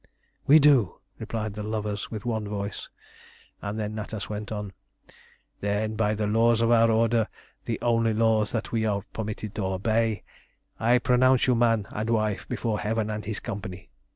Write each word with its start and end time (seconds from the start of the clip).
"We 0.47 0.57
do!" 0.57 0.99
replied 1.19 1.53
the 1.53 1.61
lovers 1.61 2.09
with 2.09 2.25
one 2.25 2.47
voice, 2.47 2.89
and 3.61 3.77
then 3.77 3.93
Natas 3.93 4.27
went 4.29 4.51
on 4.51 4.73
"Then 5.59 5.93
by 5.95 6.15
the 6.15 6.25
laws 6.25 6.59
of 6.59 6.71
our 6.71 6.89
Order, 6.89 7.27
the 7.65 7.77
only 7.83 8.11
laws 8.15 8.51
that 8.51 8.71
we 8.71 8.83
are 8.83 9.03
permitted 9.13 9.53
to 9.53 9.63
obey, 9.67 10.23
I 10.79 10.97
pronounce 10.97 11.45
you 11.45 11.53
man 11.53 11.85
and 11.91 12.09
wife 12.09 12.47
before 12.49 12.79
Heaven 12.79 13.11
and 13.11 13.23
this 13.23 13.39
company. 13.39 13.91